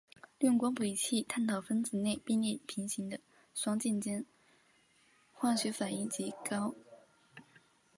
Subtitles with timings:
[0.39, 3.19] 利用光谱仪器探讨分子内并列平行
[3.53, 4.25] 双键间之
[5.33, 6.85] 跨环化学反应及高共轭效应。